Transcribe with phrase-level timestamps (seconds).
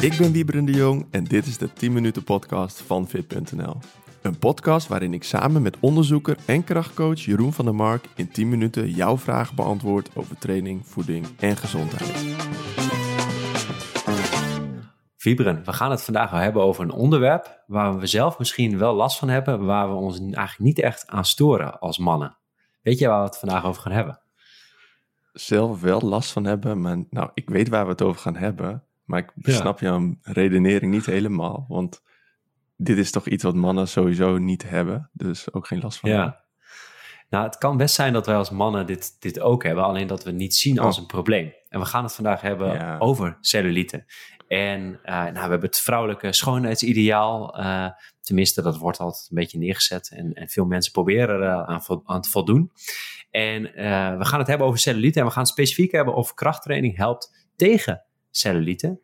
[0.00, 3.76] Ik ben Wieberen de Jong en dit is de 10 minuten podcast van Fit.nl.
[4.22, 8.48] Een podcast waarin ik samen met onderzoeker en krachtcoach Jeroen van der Mark in 10
[8.48, 12.36] minuten jouw vragen beantwoord over training, voeding en gezondheid.
[15.16, 18.94] Viberen, we gaan het vandaag wel hebben over een onderwerp waar we zelf misschien wel
[18.94, 22.36] last van hebben, waar we ons eigenlijk niet echt aan storen als mannen.
[22.82, 24.20] Weet je waar we het vandaag over gaan hebben?
[25.32, 28.87] Zelf wel last van hebben, maar nou, ik weet waar we het over gaan hebben,
[29.08, 32.02] maar ik snap jouw redenering niet helemaal, want
[32.76, 36.16] dit is toch iets wat mannen sowieso niet hebben, dus ook geen last van ja.
[36.16, 36.46] Hebben.
[37.30, 40.22] Nou, het kan best zijn dat wij als mannen dit, dit ook hebben, alleen dat
[40.22, 41.00] we het niet zien als oh.
[41.00, 41.52] een probleem.
[41.68, 44.04] En we gaan het vandaag hebben over cellulite.
[44.48, 47.60] En uh, nou, we hebben het vrouwelijke schoonheidsideaal.
[47.60, 47.88] Uh,
[48.20, 50.10] tenminste, dat wordt altijd een beetje neergezet.
[50.10, 52.72] En, en veel mensen proberen er aan, aan te voldoen.
[53.30, 55.18] En uh, we gaan het hebben over cellulite.
[55.18, 59.00] En we gaan het specifiek hebben of krachttraining helpt tegen cellulite.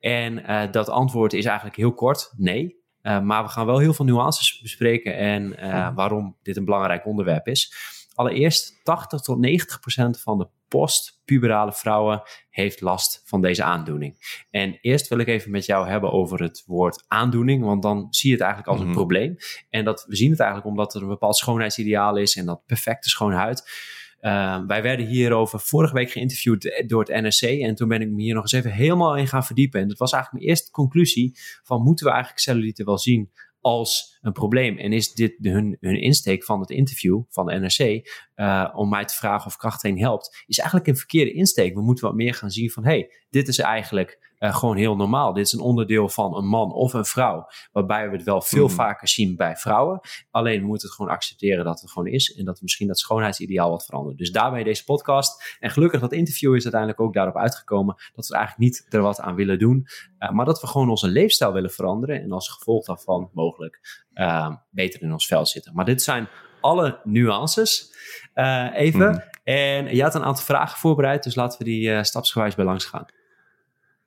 [0.00, 2.76] En dat antwoord is eigenlijk heel kort: nee.
[3.02, 5.54] maar we gaan wel heel veel nuances bespreken en
[5.94, 7.74] waarom dit een belangrijk onderwerp is.
[8.16, 14.44] Allereerst, 80 tot 90 procent van de postpuberale vrouwen heeft last van deze aandoening.
[14.50, 18.30] En eerst wil ik even met jou hebben over het woord aandoening, want dan zie
[18.30, 18.96] je het eigenlijk als een mhm.
[18.96, 19.36] probleem.
[19.70, 23.08] En dat, we zien het eigenlijk omdat er een bepaald schoonheidsideaal is en dat perfecte
[23.08, 23.70] schone huid.
[24.20, 27.60] Uh, wij werden hierover vorige week geïnterviewd door het NRC.
[27.60, 29.80] En toen ben ik me hier nog eens even helemaal in gaan verdiepen.
[29.80, 34.18] En dat was eigenlijk mijn eerste conclusie: van moeten we eigenlijk cellulite wel zien als
[34.20, 34.78] een probleem.
[34.78, 39.04] En is dit hun, hun insteek van het interview van de NRC uh, om mij
[39.04, 41.74] te vragen of krachtheen helpt, is eigenlijk een verkeerde insteek.
[41.74, 45.32] We moeten wat meer gaan zien van, hey, dit is eigenlijk uh, gewoon heel normaal.
[45.32, 48.66] Dit is een onderdeel van een man of een vrouw, waarbij we het wel veel
[48.66, 48.74] hmm.
[48.74, 50.00] vaker zien bij vrouwen.
[50.30, 53.70] Alleen we moeten het gewoon accepteren dat het gewoon is en dat misschien dat schoonheidsideaal
[53.70, 54.18] wat verandert.
[54.18, 55.56] Dus daarbij deze podcast.
[55.60, 59.20] En gelukkig dat interview is uiteindelijk ook daarop uitgekomen dat we eigenlijk niet er wat
[59.20, 59.86] aan willen doen,
[60.18, 64.04] uh, maar dat we gewoon onze leefstijl willen veranderen en als gevolg daarvan mogelijk
[64.70, 65.74] beter in ons vel zitten.
[65.74, 66.28] Maar dit zijn
[66.66, 67.94] alle nuances
[68.34, 69.10] uh, even.
[69.10, 69.22] Hmm.
[69.44, 72.84] En je had een aantal vragen voorbereid, dus laten we die uh, stapsgewijs bij langs
[72.84, 73.06] gaan.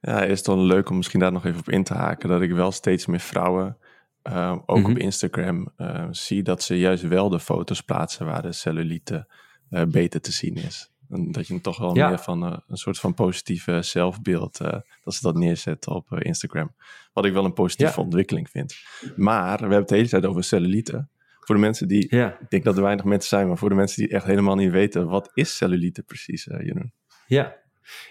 [0.02, 2.30] Ja, is het dan leuk om misschien daar nog even op in te haken.
[2.30, 3.78] Dat ik wel steeds meer vrouwen,
[4.24, 4.98] uh, ook op mhm.
[4.98, 9.28] Instagram, uh, zie dat ze juist wel de foto's plaatsen waar de cellulite
[9.70, 10.92] uh, beter te zien is.
[11.10, 14.58] En dat je toch wel meer van een soort van positieve zelfbeeld,
[15.04, 16.74] dat ze dat neerzetten op Instagram.
[17.14, 18.76] Wat ik wel een positieve ontwikkeling vind.
[19.16, 21.08] Maar we hebben het de hele tijd over cellulite.
[21.50, 24.04] Voor de mensen die, ik denk dat er weinig mensen zijn, maar voor de mensen
[24.04, 26.94] die echt helemaal niet weten, wat is cellulite precies, Jeroen?
[27.28, 27.56] Ja,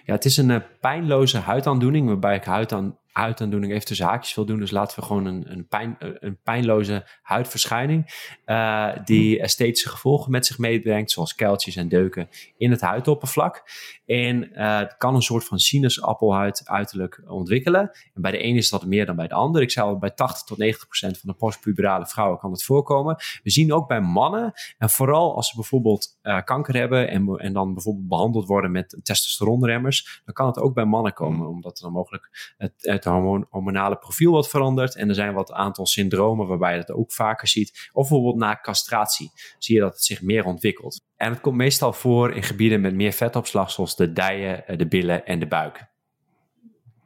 [0.04, 4.34] ja, het is een uh, pijnloze huidaandoening, waarbij ik huid aan, huidaandoening even tussen haakjes
[4.34, 4.58] wil doen.
[4.58, 10.46] Dus laten we gewoon een, een, pijn, een pijnloze huidverschijning, uh, die esthetische gevolgen met
[10.46, 13.62] zich meebrengt, zoals kuiltjes en deuken in het huidoppervlak.
[14.06, 17.90] En uh, het kan een soort van sinaasappelhuid uiterlijk ontwikkelen.
[18.14, 19.62] En bij de ene is dat meer dan bij de ander.
[19.62, 23.16] Ik zou bij 80 tot 90 procent van de postpuberale vrouwen kan het voorkomen.
[23.42, 27.52] We zien ook bij mannen, en vooral als ze bijvoorbeeld uh, kanker hebben en, en
[27.52, 31.82] dan bijvoorbeeld behandeld worden met testosteronremmers, dan kan het ook bij mannen komen, omdat er
[31.82, 34.96] dan mogelijk het, het hormonale profiel wat verandert.
[34.96, 37.88] En er zijn wat aantal syndromen waarbij je dat ook vaker ziet.
[37.92, 41.00] Of bijvoorbeeld na castratie zie je dat het zich meer ontwikkelt.
[41.16, 44.86] En het komt meestal voor in gebieden met meer vetopslag, zoals de dijen, eh, de
[44.86, 45.86] billen en de buik.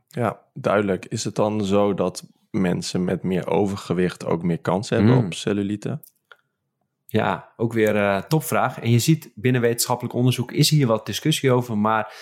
[0.08, 1.06] Ja, duidelijk.
[1.06, 5.24] Is het dan zo dat mensen met meer overgewicht ook meer kans hebben mm.
[5.24, 6.00] op cellulite?
[7.06, 8.80] Ja, ook weer uh, topvraag.
[8.80, 12.14] En je ziet binnen wetenschappelijk onderzoek is hier wat discussie over, maar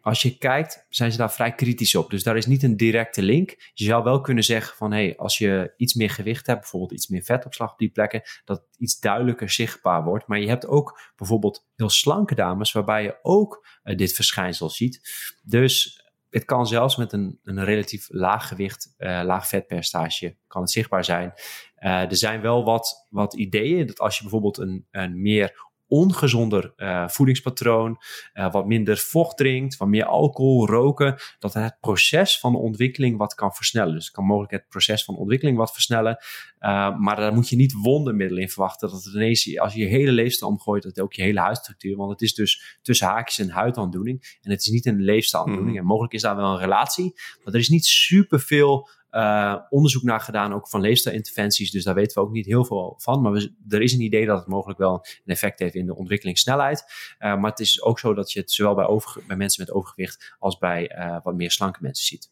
[0.00, 2.10] als je kijkt, zijn ze daar vrij kritisch op.
[2.10, 3.70] Dus daar is niet een directe link.
[3.74, 7.08] Je zou wel kunnen zeggen van, hey, als je iets meer gewicht hebt, bijvoorbeeld iets
[7.08, 10.26] meer vetopslag op die plekken, dat iets duidelijker zichtbaar wordt.
[10.26, 15.00] Maar je hebt ook bijvoorbeeld heel slanke dames, waarbij je ook uh, dit verschijnsel ziet.
[15.42, 20.70] Dus het kan zelfs met een, een relatief laag gewicht, uh, laag vetpercentage, kan het
[20.70, 21.32] zichtbaar zijn.
[21.78, 26.72] Uh, er zijn wel wat, wat ideeën dat als je bijvoorbeeld een, een meer ongezonder
[26.76, 27.98] uh, voedingspatroon,
[28.34, 33.16] uh, wat minder vocht drinkt, wat meer alcohol, roken, dat het proces van de ontwikkeling
[33.16, 33.94] wat kan versnellen.
[33.94, 36.18] Dus het kan mogelijk het proces van ontwikkeling wat versnellen,
[36.60, 38.88] uh, maar daar moet je niet wondermiddelen in verwachten.
[38.88, 42.10] Dat het ineens, als je je hele leefstijl omgooit, dat ook je hele huidstructuur, want
[42.10, 45.72] het is dus tussen haakjes een huidaandoening en het is niet een leefstijlaandoening.
[45.72, 45.80] Mm.
[45.80, 47.12] En mogelijk is daar wel een relatie,
[47.44, 51.70] maar er is niet superveel uh, onderzoek naar gedaan, ook van leefstijlinterventies.
[51.70, 53.22] Dus daar weten we ook niet heel veel van.
[53.22, 55.96] Maar we, er is een idee dat het mogelijk wel een effect heeft in de
[55.96, 56.84] ontwikkelingssnelheid.
[57.18, 59.74] Uh, maar het is ook zo dat je het zowel bij, over, bij mensen met
[59.74, 62.30] overgewicht als bij uh, wat meer slanke mensen ziet.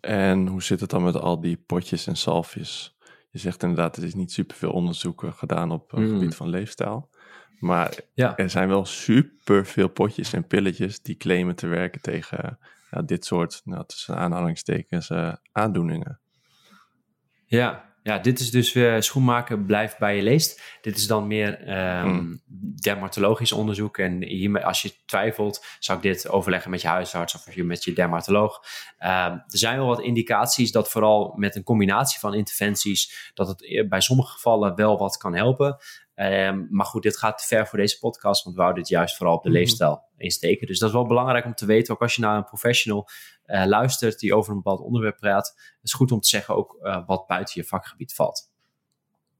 [0.00, 2.96] En hoe zit het dan met al die potjes en salfjes?
[3.30, 6.12] Je zegt inderdaad, er is niet superveel onderzoek gedaan op het hmm.
[6.12, 7.10] gebied van leefstijl.
[7.58, 8.36] Maar ja.
[8.36, 12.58] er zijn wel super veel potjes en pilletjes die claimen te werken tegen
[12.94, 16.20] ja, dit soort, nou, tussen aanhalingstekens, uh, aandoeningen.
[17.46, 20.78] Ja, ja, dit is dus weer schoenmaken blijft bij je leest.
[20.80, 22.42] Dit is dan meer um,
[22.82, 23.98] dermatologisch onderzoek.
[23.98, 27.92] En hiermee, als je twijfelt, zou ik dit overleggen met je huisarts of met je
[27.92, 28.64] dermatoloog.
[28.98, 33.88] Um, er zijn wel wat indicaties dat vooral met een combinatie van interventies, dat het
[33.88, 35.76] bij sommige gevallen wel wat kan helpen.
[36.16, 39.16] Um, maar goed, dit gaat te ver voor deze podcast, want we houden dit juist
[39.16, 39.58] vooral op de mhm.
[39.58, 40.66] leefstijl insteken.
[40.66, 43.08] Dus dat is wel belangrijk om te weten, ook als je naar een professional
[43.46, 45.46] uh, luistert die over een bepaald onderwerp praat.
[45.56, 48.52] Het is goed om te zeggen ook uh, wat buiten je vakgebied valt.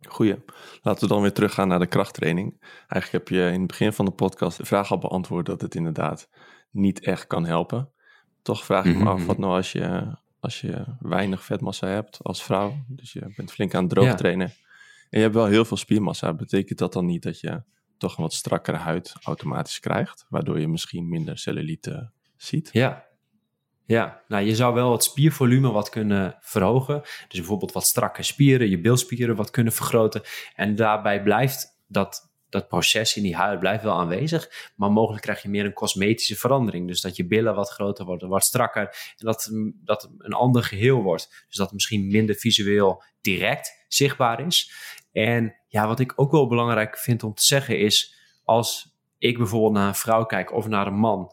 [0.08, 0.44] Goeie.
[0.82, 2.56] Laten we dan weer teruggaan naar de krachttraining.
[2.88, 5.74] Eigenlijk heb je in het begin van de podcast de vraag al beantwoord dat het
[5.74, 6.28] inderdaad
[6.70, 7.90] niet echt kan helpen.
[8.42, 9.26] Toch vraag ik me af, mhm.
[9.26, 13.74] wat nou als je, als je weinig vetmassa hebt als vrouw, dus je bent flink
[13.74, 14.52] aan het droog trainen
[15.14, 17.62] en je hebt wel heel veel spiermassa, betekent dat dan niet dat je
[17.98, 22.68] toch een wat strakkere huid automatisch krijgt, waardoor je misschien minder cellulite ziet?
[22.72, 23.06] Ja,
[23.84, 27.00] ja, nou je zou wel het spiervolume wat kunnen verhogen.
[27.00, 30.22] Dus bijvoorbeeld wat strakke spieren, je bilspieren wat kunnen vergroten.
[30.54, 34.72] En daarbij blijft dat, dat proces in die huid blijft wel aanwezig.
[34.76, 36.86] Maar mogelijk krijg je meer een cosmetische verandering.
[36.86, 38.82] Dus dat je billen wat groter worden, wat strakker.
[39.16, 39.50] En dat,
[39.84, 41.44] dat een ander geheel wordt.
[41.46, 44.72] Dus dat misschien minder visueel direct zichtbaar is.
[45.14, 48.14] En ja, wat ik ook wel belangrijk vind om te zeggen is,
[48.44, 51.30] als ik bijvoorbeeld naar een vrouw kijk of naar een man,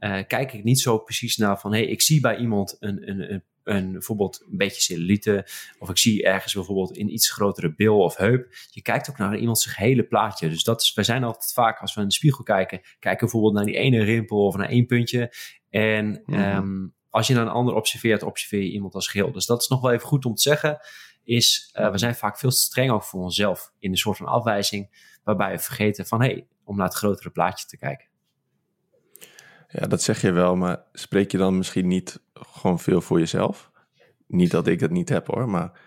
[0.00, 3.10] uh, kijk ik niet zo precies naar van, hé, hey, ik zie bij iemand een,
[3.10, 5.46] een, een, een, bijvoorbeeld een beetje cellulite,
[5.78, 8.54] of ik zie ergens bijvoorbeeld een iets grotere bil of heup.
[8.70, 10.48] Je kijkt ook naar iemand zijn hele plaatje.
[10.48, 13.54] Dus dat is, wij zijn altijd vaak, als we in de spiegel kijken, kijken bijvoorbeeld
[13.54, 15.32] naar die ene rimpel of naar één puntje.
[15.70, 19.32] En mm um, als je naar een ander observeert, observeer je iemand als geheel.
[19.32, 20.78] Dus dat is nog wel even goed om te zeggen
[21.24, 24.26] is uh, we zijn vaak veel te streng ook voor onszelf in een soort van
[24.26, 28.08] afwijzing, waarbij we vergeten van hé, hey, om naar het grotere plaatje te kijken.
[29.68, 33.70] Ja, dat zeg je wel, maar spreek je dan misschien niet gewoon veel voor jezelf?
[34.26, 35.80] Niet dat ik het niet heb hoor, maar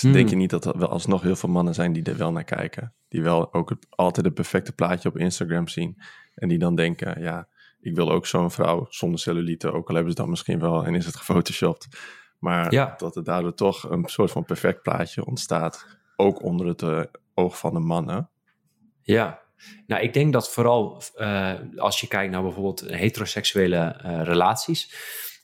[0.00, 0.12] hmm.
[0.12, 2.44] denk je niet dat er wel alsnog heel veel mannen zijn die er wel naar
[2.44, 2.94] kijken?
[3.08, 6.02] Die wel ook het, altijd het perfecte plaatje op Instagram zien
[6.34, 7.48] en die dan denken, ja,
[7.80, 10.94] ik wil ook zo'n vrouw zonder cellulite, ook al hebben ze dat misschien wel en
[10.94, 11.88] is het gefotoshopt.
[12.38, 15.86] Maar dat er daardoor toch een soort van perfect plaatje ontstaat,
[16.16, 17.02] ook onder het uh,
[17.34, 18.30] oog van de mannen.
[19.02, 19.40] Ja,
[19.86, 24.94] nou ik denk dat vooral uh, als je kijkt naar bijvoorbeeld heteroseksuele uh, relaties,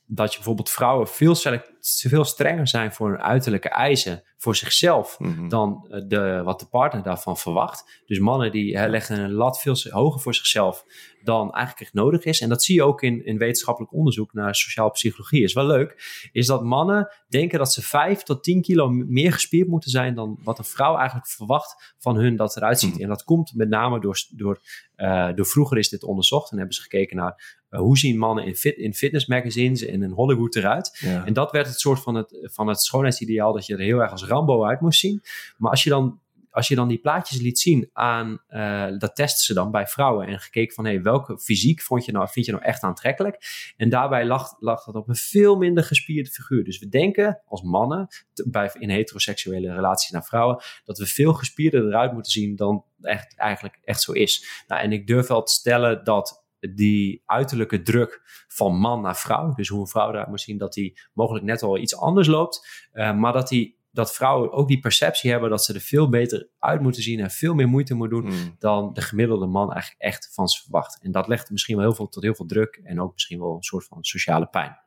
[0.06, 1.34] dat je bijvoorbeeld vrouwen veel,
[1.80, 5.48] veel strenger zijn voor hun uiterlijke eisen voor zichzelf mhm.
[5.48, 8.02] dan de, wat de partner daarvan verwacht.
[8.06, 10.84] Dus mannen die hè, leggen een lat veel hoger voor zichzelf
[11.22, 12.40] dan eigenlijk echt nodig is.
[12.40, 15.42] En dat zie je ook in, in wetenschappelijk onderzoek naar sociaal psychologie.
[15.42, 19.68] Is wel leuk, is dat mannen denken dat ze 5 tot 10 kilo meer gespierd
[19.68, 22.92] moeten zijn dan wat een vrouw eigenlijk verwacht van hun dat eruit ziet.
[22.92, 23.02] Mhm.
[23.02, 24.60] En dat komt met name door, door,
[24.96, 28.54] uh, door vroeger is dit onderzocht en hebben ze gekeken naar hoe zien mannen in,
[28.54, 31.00] fit, in fitnessmagazines en in Hollywood eruit.
[31.24, 34.10] En dat werd het soort van het, van het schoonheidsideaal dat je er heel erg
[34.10, 35.22] als Rambo uit moest zien.
[35.56, 36.22] Maar als je dan
[36.54, 40.26] als je dan die plaatjes liet zien aan, uh, dat testen ze dan bij vrouwen
[40.26, 43.38] en gekeken van hey, welke fysiek vond je nou, vind je nou echt aantrekkelijk?
[43.76, 46.64] En daarbij lag, lag dat op een veel minder gespierde figuur.
[46.64, 48.08] Dus we denken als mannen,
[48.44, 53.36] bij, in heteroseksuele relaties naar vrouwen, dat we veel gespierder eruit moeten zien dan echt,
[53.36, 54.64] eigenlijk echt zo is.
[54.66, 56.43] Nou, en ik durf wel te stellen dat
[56.74, 60.72] die uiterlijke druk van man naar vrouw, dus hoe een vrouw eruit moet zien, dat
[60.72, 64.78] die mogelijk net al iets anders loopt, uh, maar dat die dat vrouwen ook die
[64.78, 68.20] perceptie hebben dat ze er veel beter uit moeten zien en veel meer moeite moeten
[68.20, 68.56] doen hmm.
[68.58, 70.98] dan de gemiddelde man eigenlijk echt van ze verwacht.
[71.02, 73.54] En dat legt misschien wel heel veel tot heel veel druk en ook misschien wel
[73.56, 74.78] een soort van sociale pijn.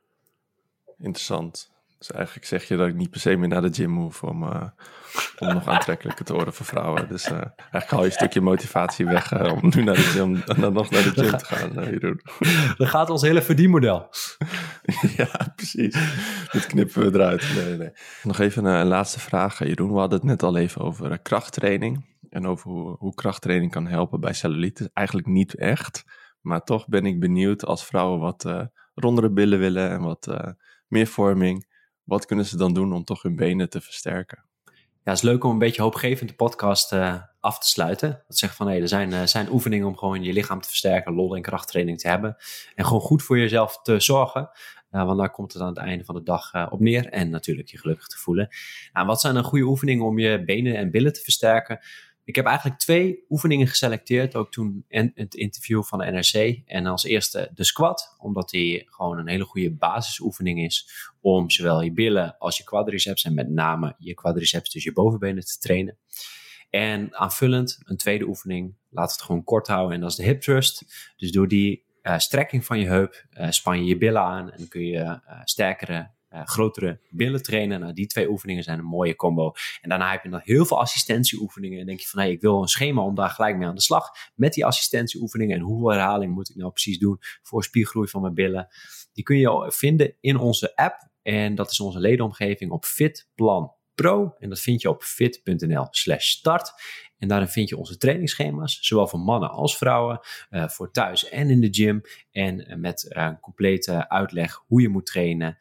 [0.98, 1.72] Interessant.
[1.98, 4.44] Dus eigenlijk zeg je dat ik niet per se meer naar de gym hoef om,
[4.44, 4.63] uh,
[5.39, 7.08] om nog aantrekkelijker te worden voor vrouwen.
[7.08, 10.42] Dus uh, eigenlijk haal je een stukje motivatie weg uh, om nu naar de gym
[10.46, 12.22] en dan nog naar de gym te gaan, Jeroen.
[12.77, 14.10] Dan gaat ons hele verdienmodel.
[15.18, 15.98] ja, precies.
[16.51, 17.54] Dit knippen we eruit.
[17.56, 17.92] Nee, nee.
[18.24, 19.94] Nog even een, een, laatste vraag, Jeroen.
[19.94, 24.20] We hadden het net al even over krachttraining en over hoe, hoe krachttraining kan helpen
[24.20, 24.89] bij cellulite.
[24.94, 26.04] Eigenlijk niet echt,
[26.42, 30.56] maar toch ben ik benieuwd als vrouwen wat rondere billen willen en wat
[30.88, 31.75] meer vorming
[32.08, 34.44] wat kunnen ze dan doen om toch hun benen te versterken?
[35.04, 38.24] Ja, het is leuk om een beetje hoopgevend de podcast uh, af te sluiten.
[38.28, 40.68] Dat zegt van hé, hey, er zijn, uh, zijn oefeningen om gewoon je lichaam te
[40.68, 42.36] versterken, lol en krachttraining te hebben.
[42.76, 44.50] En gewoon goed voor jezelf te zorgen.
[44.92, 47.10] Uh, want daar komt het aan het einde van de dag op neer.
[47.10, 48.48] En natuurlijk je gelukkig te voelen.
[48.94, 51.80] Nou, wat zijn dan goede oefeningen om je benen en billen te versterken?
[52.27, 56.62] Ik heb eigenlijk twee oefeningen geselecteerd, ook toen in het interview van de NRC.
[56.65, 60.89] En als eerste de squat, omdat die gewoon een hele goede basisoefening is
[61.22, 65.46] om zowel je billen als je quadriceps en met name je quadriceps, dus je bovenbenen
[65.46, 65.98] te trainen.
[66.69, 70.41] En aanvullend, een tweede oefening, laat het gewoon kort houden en dat is de hip
[70.41, 70.84] thrust.
[71.17, 71.86] Dus door die
[72.17, 77.00] strekking van je heup span je je billen aan en kun je sterkere uh, grotere
[77.10, 77.79] billen trainen.
[77.79, 79.53] Nou, die twee oefeningen zijn een mooie combo.
[79.81, 81.79] En daarna heb je nog heel veel assistentieoefeningen.
[81.79, 83.81] En denk je van, hey, ik wil een schema om daar gelijk mee aan de
[83.81, 84.10] slag.
[84.36, 85.57] Met die assistentieoefeningen.
[85.57, 88.67] En hoeveel herhaling moet ik nou precies doen voor spiergroei van mijn billen.
[89.13, 91.10] Die kun je vinden in onze app.
[91.22, 94.36] En dat is onze ledenomgeving op Fitplan Pro.
[94.39, 96.72] En dat vind je op fit.nl slash start.
[97.17, 100.19] En daarin vind je onze trainingsschema's, zowel voor mannen als vrouwen,
[100.50, 102.01] uh, voor thuis en in de gym.
[102.31, 105.57] En uh, met uh, een complete uitleg hoe je moet trainen,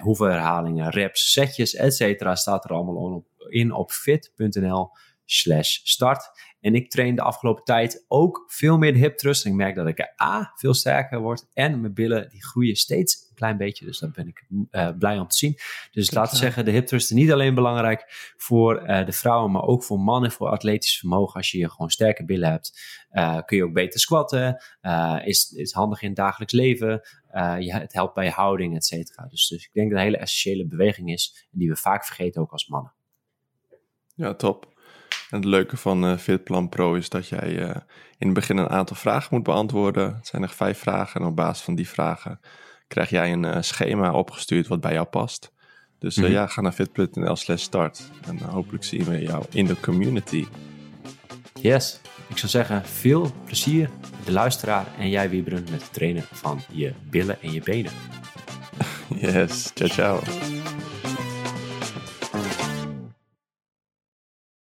[0.00, 2.36] hoeveel herhalingen, reps, setjes, etc.
[2.36, 4.90] staat er allemaal in op fit.nl
[5.24, 6.30] slash start.
[6.60, 9.44] En ik train de afgelopen tijd ook veel meer de hip thrust.
[9.44, 11.46] En ik merk dat ik er A, veel sterker word.
[11.54, 13.84] En mijn billen die groeien steeds een klein beetje.
[13.84, 15.58] Dus daar ben ik uh, blij om te zien.
[15.90, 18.04] Dus laten we zeggen, de hip thrust is niet alleen belangrijk
[18.36, 21.34] voor uh, de vrouwen, maar ook voor mannen, voor atletisch vermogen.
[21.34, 22.80] Als je gewoon sterke billen hebt,
[23.12, 24.62] uh, kun je ook beter squatten.
[25.24, 27.00] is, is handig in het dagelijks leven.
[27.58, 29.26] je, het helpt bij je houding, et cetera.
[29.26, 31.48] Dus, dus ik denk dat het een hele essentiële beweging is.
[31.52, 32.92] En die we vaak vergeten ook als mannen.
[34.14, 34.76] Ja, top.
[35.30, 37.68] En het leuke van uh, Fitplan Pro is dat jij uh,
[38.18, 40.14] in het begin een aantal vragen moet beantwoorden.
[40.14, 42.40] Het zijn er vijf vragen en op basis van die vragen
[42.88, 45.52] krijg jij een uh, schema opgestuurd wat bij jou past.
[45.98, 46.32] Dus mm -hmm.
[46.32, 50.46] ja, ga naar fit.nl slash start en hopelijk zien we jou in de community.
[51.54, 53.90] Yes, ik zou zeggen veel plezier
[54.24, 57.92] de luisteraar en jij Wieberen met het trainen van je billen en je benen.
[59.20, 60.20] yes, ciao ciao.